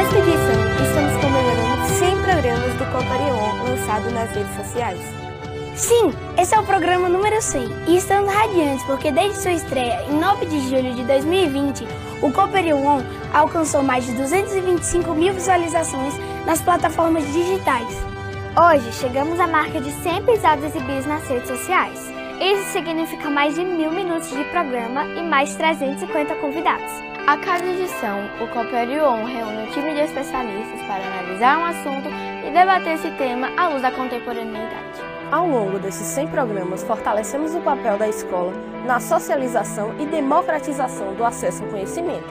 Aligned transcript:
estamos 0.00 1.12
comemorando 1.16 1.88
100 1.98 2.22
programas 2.22 2.72
do 2.74 2.84
Coparion 2.92 3.64
lançado 3.64 4.10
nas 4.12 4.30
redes 4.30 4.54
sociais. 4.54 5.00
Sim, 5.74 6.12
esse 6.36 6.54
é 6.54 6.60
o 6.60 6.62
programa 6.62 7.08
número 7.08 7.42
100 7.42 7.68
e 7.88 7.96
estamos 7.96 8.32
radiantes 8.32 8.84
porque 8.84 9.10
desde 9.10 9.38
sua 9.38 9.52
estreia 9.52 10.04
em 10.08 10.20
9 10.20 10.46
de 10.46 10.60
julho 10.68 10.94
de 10.94 11.02
2020, 11.02 11.84
o 12.22 12.30
Coperion 12.30 13.02
alcançou 13.34 13.82
mais 13.82 14.06
de 14.06 14.12
225 14.12 15.14
mil 15.14 15.34
visualizações 15.34 16.14
nas 16.46 16.60
plataformas 16.60 17.24
digitais. 17.32 17.88
Hoje 18.56 18.92
chegamos 18.92 19.40
à 19.40 19.48
marca 19.48 19.80
de 19.80 19.90
100 19.90 20.18
episódios 20.18 20.76
exibidos 20.76 21.06
nas 21.06 21.26
redes 21.28 21.48
sociais. 21.48 21.98
Isso 22.40 22.70
significa 22.70 23.28
mais 23.28 23.56
de 23.56 23.64
mil 23.64 23.90
minutos 23.90 24.30
de 24.30 24.44
programa 24.44 25.04
e 25.16 25.22
mais 25.22 25.50
de 25.50 25.56
350 25.56 26.36
convidados. 26.36 27.17
A 27.28 27.36
cada 27.36 27.62
edição, 27.62 28.20
o 28.40 28.48
Coperion 28.48 29.22
reúne 29.26 29.68
um 29.68 29.70
time 29.70 29.92
de 29.92 30.00
especialistas 30.00 30.80
para 30.86 31.04
analisar 31.04 31.58
um 31.58 31.64
assunto 31.66 32.08
e 32.42 32.50
debater 32.50 32.94
esse 32.94 33.10
tema 33.18 33.50
à 33.54 33.68
luz 33.68 33.82
da 33.82 33.92
contemporaneidade. 33.92 35.02
Ao 35.30 35.46
longo 35.46 35.78
desses 35.78 36.06
100 36.06 36.28
programas, 36.28 36.82
fortalecemos 36.84 37.54
o 37.54 37.60
papel 37.60 37.98
da 37.98 38.08
escola 38.08 38.54
na 38.86 38.98
socialização 38.98 39.94
e 40.00 40.06
democratização 40.06 41.12
do 41.16 41.22
acesso 41.22 41.64
ao 41.64 41.68
conhecimento. 41.68 42.30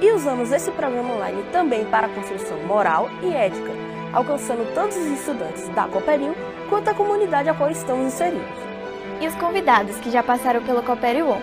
E 0.00 0.12
usamos 0.12 0.52
esse 0.52 0.70
programa 0.70 1.14
online 1.14 1.42
também 1.50 1.84
para 1.86 2.06
a 2.06 2.10
construção 2.10 2.56
moral 2.68 3.10
e 3.24 3.34
ética, 3.34 3.72
alcançando 4.12 4.72
tanto 4.76 4.96
os 4.96 5.06
estudantes 5.06 5.68
da 5.70 5.88
Cooperil 5.88 6.36
quanto 6.68 6.88
a 6.88 6.94
comunidade 6.94 7.48
a 7.48 7.54
qual 7.54 7.68
estamos 7.68 8.06
inseridos. 8.06 8.46
E 9.20 9.26
os 9.26 9.34
convidados 9.34 9.96
que 9.96 10.08
já 10.08 10.22
passaram 10.22 10.62
pelo 10.62 10.84
Cooperil, 10.84 11.34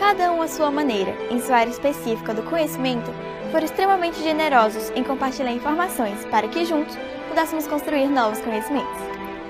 cada 0.00 0.32
um 0.32 0.40
à 0.40 0.48
sua 0.48 0.70
maneira, 0.70 1.14
em 1.30 1.38
sua 1.42 1.58
área 1.58 1.70
específica 1.70 2.32
do 2.32 2.42
conhecimento, 2.44 3.12
foram 3.52 3.66
extremamente 3.66 4.18
generosos 4.22 4.90
em 4.96 5.04
compartilhar 5.04 5.52
informações 5.52 6.24
para 6.30 6.48
que 6.48 6.64
juntos 6.64 6.96
pudéssemos 7.28 7.66
construir 7.66 8.08
novos 8.08 8.40
conhecimentos. 8.40 8.98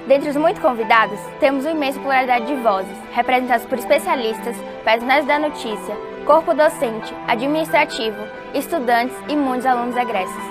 Dentre 0.08 0.28
os 0.28 0.36
muitos 0.36 0.60
convidados, 0.60 1.20
temos 1.38 1.64
uma 1.64 1.70
imensa 1.70 2.00
pluralidade 2.00 2.46
de 2.46 2.56
vozes, 2.56 2.96
representadas 3.12 3.64
por 3.64 3.78
especialistas, 3.78 4.56
personagens 4.84 5.26
da 5.26 5.38
notícia, 5.38 5.96
corpo 6.26 6.52
docente, 6.52 7.14
administrativo, 7.28 8.18
estudantes 8.52 9.16
e 9.28 9.36
muitos 9.36 9.66
alunos 9.66 9.96
egressos. 9.96 10.42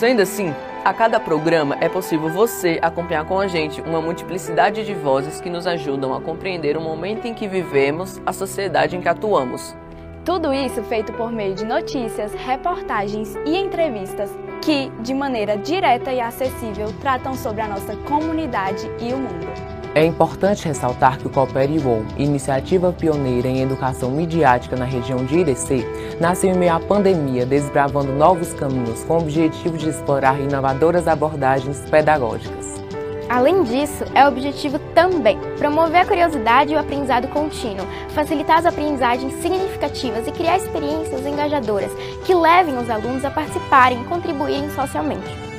Sendo 0.00 0.22
assim, 0.22 0.52
a 0.84 0.94
cada 0.94 1.20
programa 1.20 1.76
é 1.80 1.88
possível 1.88 2.30
você 2.30 2.78
acompanhar 2.80 3.26
com 3.26 3.38
a 3.38 3.46
gente 3.46 3.80
uma 3.82 4.00
multiplicidade 4.00 4.84
de 4.84 4.94
vozes 4.94 5.40
que 5.40 5.50
nos 5.50 5.66
ajudam 5.66 6.14
a 6.14 6.20
compreender 6.20 6.76
o 6.76 6.80
momento 6.80 7.26
em 7.26 7.34
que 7.34 7.46
vivemos, 7.46 8.20
a 8.24 8.32
sociedade 8.32 8.96
em 8.96 9.00
que 9.00 9.08
atuamos. 9.08 9.76
Tudo 10.24 10.52
isso 10.52 10.82
feito 10.84 11.12
por 11.12 11.30
meio 11.30 11.54
de 11.54 11.64
notícias, 11.64 12.32
reportagens 12.34 13.34
e 13.46 13.56
entrevistas 13.56 14.30
que, 14.62 14.90
de 15.00 15.14
maneira 15.14 15.56
direta 15.56 16.12
e 16.12 16.20
acessível, 16.20 16.92
tratam 17.00 17.34
sobre 17.34 17.60
a 17.62 17.68
nossa 17.68 17.96
comunidade 17.96 18.90
e 19.00 19.12
o 19.12 19.18
mundo. 19.18 19.69
É 19.92 20.04
importante 20.04 20.66
ressaltar 20.66 21.18
que 21.18 21.26
o 21.26 21.30
Coopere 21.30 21.80
UOL, 21.80 22.04
iniciativa 22.16 22.92
pioneira 22.92 23.48
em 23.48 23.60
educação 23.60 24.08
midiática 24.08 24.76
na 24.76 24.84
região 24.84 25.24
de 25.24 25.38
Irecê, 25.38 25.84
nasceu 26.20 26.50
em 26.50 26.56
meio 26.56 26.74
à 26.74 26.78
pandemia, 26.78 27.44
desbravando 27.44 28.12
novos 28.12 28.52
caminhos 28.52 29.02
com 29.02 29.14
o 29.14 29.18
objetivo 29.18 29.76
de 29.76 29.88
explorar 29.88 30.40
inovadoras 30.40 31.08
abordagens 31.08 31.80
pedagógicas. 31.90 32.80
Além 33.28 33.64
disso, 33.64 34.04
é 34.14 34.26
objetivo 34.28 34.78
também 34.94 35.36
promover 35.58 36.02
a 36.02 36.06
curiosidade 36.06 36.72
e 36.72 36.76
o 36.76 36.78
aprendizado 36.78 37.26
contínuo, 37.26 37.86
facilitar 38.10 38.58
as 38.58 38.66
aprendizagens 38.66 39.34
significativas 39.42 40.24
e 40.24 40.30
criar 40.30 40.56
experiências 40.56 41.26
engajadoras 41.26 41.90
que 42.24 42.34
levem 42.34 42.78
os 42.78 42.88
alunos 42.88 43.24
a 43.24 43.30
participarem 43.30 44.00
e 44.00 44.04
contribuírem 44.04 44.70
socialmente. 44.70 45.49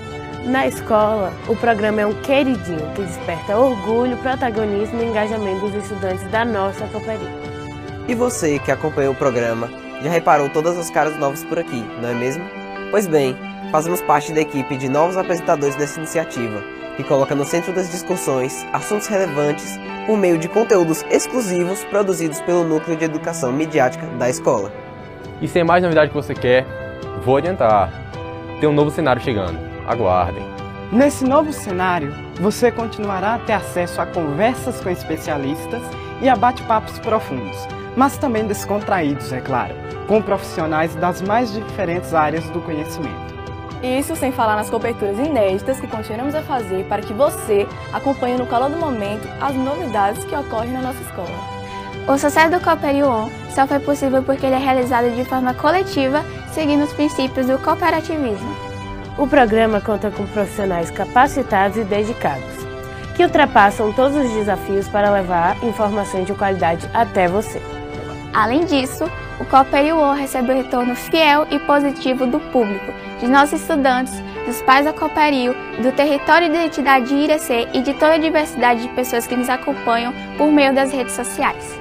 Na 0.46 0.66
escola, 0.66 1.32
o 1.48 1.56
programa 1.56 2.02
é 2.02 2.06
um 2.06 2.14
queridinho 2.22 2.92
que 2.96 3.04
desperta 3.04 3.56
orgulho, 3.56 4.18
protagonismo 4.18 5.00
e 5.00 5.06
engajamento 5.06 5.68
dos 5.68 5.84
estudantes 5.84 6.24
da 6.32 6.44
nossa 6.44 6.88
cooperativa. 6.88 7.30
E 8.08 8.16
você 8.16 8.58
que 8.58 8.72
acompanhou 8.72 9.14
o 9.14 9.16
programa, 9.16 9.70
já 10.02 10.10
reparou 10.10 10.50
todas 10.50 10.78
as 10.80 10.90
caras 10.90 11.16
novas 11.18 11.44
por 11.44 11.60
aqui, 11.60 11.86
não 12.02 12.10
é 12.10 12.14
mesmo? 12.16 12.44
Pois 12.90 13.06
bem, 13.06 13.38
fazemos 13.72 14.02
parte 14.02 14.34
da 14.34 14.42
equipe 14.42 14.76
de 14.78 14.90
novos 14.90 15.16
apresentadores 15.16 15.76
dessa 15.76 16.00
iniciativa 16.00 16.64
que 16.98 17.04
coloca 17.04 17.36
no 17.36 17.46
centro 17.46 17.72
das 17.72 17.92
discussões 17.92 18.66
assuntos 18.74 19.08
relevantes 19.08 19.80
por 20.08 20.18
meio 20.18 20.40
de 20.40 20.50
conteúdos 20.50 21.06
exclusivos 21.12 21.84
produzidos 21.86 22.42
pelo 22.42 22.64
Núcleo 22.64 22.98
de 22.98 23.06
Educação 23.06 23.52
Midiática 23.52 24.08
da 24.18 24.28
escola. 24.28 24.74
E 25.40 25.48
sem 25.48 25.64
mais 25.64 25.84
novidade 25.84 26.10
que 26.10 26.16
você 26.16 26.34
quer, 26.34 26.66
vou 27.24 27.38
adiantar. 27.38 27.92
Tem 28.60 28.68
um 28.68 28.74
novo 28.74 28.90
cenário 28.90 29.22
chegando. 29.22 29.71
Aguardem. 29.92 30.44
Nesse 30.90 31.26
novo 31.26 31.52
cenário, 31.52 32.14
você 32.40 32.72
continuará 32.72 33.36
a 33.36 33.40
ter 33.40 33.52
acesso 33.52 34.00
a 34.00 34.06
conversas 34.06 34.80
com 34.80 34.90
especialistas 34.90 35.82
e 36.22 36.30
a 36.30 36.36
bate-papos 36.36 36.98
profundos, 37.00 37.58
mas 37.98 38.18
também 38.18 38.48
descontraídos, 38.48 39.34
é 39.34 39.42
claro, 39.42 39.76
com 40.08 40.22
profissionais 40.22 40.96
das 40.96 41.22
mais 41.22 41.52
diferentes 41.52 42.14
áreas 42.14 42.50
do 42.52 42.62
conhecimento. 42.62 43.32
Isso 43.84 44.16
sem 44.16 44.32
falar 44.32 44.56
nas 44.56 44.70
coberturas 44.70 45.18
inéditas 45.20 45.78
que 45.78 45.88
continuamos 45.88 46.36
a 46.36 46.42
fazer 46.42 46.86
para 46.86 47.02
que 47.02 47.14
você 47.14 47.68
acompanhe 47.92 48.38
no 48.38 48.48
calor 48.48 48.70
do 48.70 48.78
momento 48.78 49.28
as 49.42 49.54
novidades 49.56 50.24
que 50.24 50.36
ocorrem 50.36 50.72
na 50.72 50.82
nossa 50.82 51.02
escola. 51.02 51.38
O 52.08 52.18
sucesso 52.18 52.52
do 52.52 52.64
Cooperion 52.64 53.30
só 53.54 53.68
foi 53.68 53.80
possível 53.80 54.24
porque 54.24 54.46
ele 54.46 54.56
é 54.56 54.60
realizado 54.60 55.14
de 55.14 55.26
forma 55.26 55.54
coletiva, 55.54 56.24
seguindo 56.54 56.86
os 56.86 56.94
princípios 56.94 57.48
do 57.48 57.58
cooperativismo. 57.58 58.71
O 59.18 59.28
programa 59.28 59.82
conta 59.82 60.10
com 60.10 60.26
profissionais 60.26 60.90
capacitados 60.90 61.78
e 61.78 61.84
dedicados, 61.84 62.56
que 63.16 63.24
ultrapassam 63.24 63.92
todos 63.92 64.16
os 64.16 64.32
desafios 64.32 64.88
para 64.88 65.12
levar 65.12 65.62
informações 65.64 66.26
de 66.26 66.34
qualidade 66.34 66.90
até 66.94 67.28
você. 67.28 67.62
Além 68.34 68.64
disso, 68.64 69.04
o 69.40 69.46
Cooperion 69.46 70.14
recebe 70.14 70.52
o 70.52 70.56
retorno 70.56 70.96
fiel 70.96 71.46
e 71.52 71.60
positivo 71.60 72.26
do 72.26 72.40
público, 72.40 72.94
de 73.20 73.28
nossos 73.28 73.60
estudantes, 73.60 74.14
dos 74.46 74.62
pais 74.62 74.86
da 74.86 74.94
Cooperio, 74.94 75.54
do 75.82 75.92
território 75.92 76.50
de 76.50 76.56
identidade 76.56 77.08
de 77.08 77.16
Irecê 77.16 77.68
e 77.74 77.82
de 77.82 77.94
toda 77.94 78.14
a 78.14 78.18
diversidade 78.18 78.84
de 78.84 78.90
pessoas 78.90 79.28
que 79.28 79.36
nos 79.36 79.50
acompanham 79.50 80.14
por 80.38 80.48
meio 80.48 80.74
das 80.74 80.92
redes 80.92 81.14
sociais. 81.14 81.78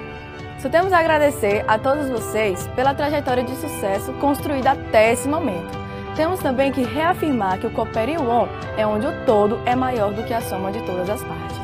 Só 0.59 0.69
temos 0.69 0.93
a 0.93 0.99
agradecer 0.99 1.65
a 1.69 1.79
todos 1.79 2.11
vocês 2.11 2.67
pela 2.75 2.93
trajetória 2.93 3.45
de 3.45 3.55
sucesso 3.57 4.12
construída 4.15 4.73
até 4.73 5.12
esse 5.12 5.29
momento. 5.29 5.90
Temos 6.15 6.41
também 6.41 6.72
que 6.72 6.82
reafirmar 6.82 7.59
que 7.59 7.66
o 7.66 7.71
Cooperio 7.71 8.28
On 8.28 8.47
é 8.76 8.87
onde 8.87 9.06
o 9.06 9.25
todo 9.25 9.60
é 9.65 9.75
maior 9.75 10.12
do 10.12 10.22
que 10.25 10.34
a 10.34 10.41
soma 10.41 10.71
de 10.71 10.81
todas 10.82 11.09
as 11.09 11.22
partes. 11.22 11.59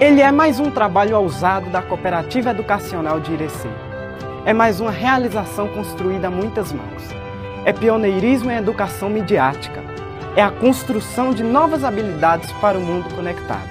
Ele 0.00 0.20
é 0.20 0.32
mais 0.32 0.58
um 0.58 0.70
trabalho 0.70 1.18
ousado 1.18 1.68
da 1.70 1.82
Cooperativa 1.82 2.50
Educacional 2.50 3.20
de 3.20 3.32
Irecê. 3.32 3.68
É 4.44 4.52
mais 4.52 4.80
uma 4.80 4.90
realização 4.90 5.68
construída 5.68 6.28
a 6.28 6.30
muitas 6.30 6.72
mãos 6.72 7.20
é 7.64 7.72
pioneirismo 7.72 8.50
em 8.50 8.56
educação 8.56 9.10
midiática, 9.10 9.82
é 10.34 10.42
a 10.42 10.50
construção 10.50 11.32
de 11.32 11.42
novas 11.42 11.84
habilidades 11.84 12.50
para 12.52 12.78
o 12.78 12.80
mundo 12.80 13.14
conectado. 13.14 13.69